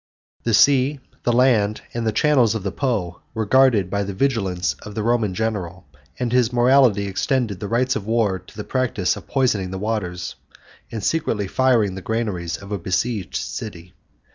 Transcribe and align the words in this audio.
The 0.45 0.55
sea, 0.55 0.99
the 1.21 1.31
land, 1.31 1.81
and 1.93 2.07
the 2.07 2.11
channels 2.11 2.55
of 2.55 2.63
the 2.63 2.71
Po, 2.71 3.21
were 3.35 3.45
guarded 3.45 3.91
by 3.91 4.01
the 4.01 4.15
vigilance 4.15 4.73
of 4.81 4.95
the 4.95 5.03
Roman 5.03 5.35
general; 5.35 5.85
and 6.17 6.31
his 6.31 6.51
morality 6.51 7.05
extended 7.05 7.59
the 7.59 7.67
rights 7.67 7.95
of 7.95 8.07
war 8.07 8.39
to 8.39 8.57
the 8.57 8.63
practice 8.63 9.15
of 9.15 9.27
poisoning 9.27 9.69
the 9.69 9.77
waters, 9.77 10.37
105 10.89 10.93
and 10.93 11.03
secretly 11.03 11.47
firing 11.47 11.93
the 11.93 12.01
granaries 12.01 12.55
106 12.59 12.63
of 12.63 12.71
a 12.71 12.81
besieged 12.83 13.35
city. 13.35 13.93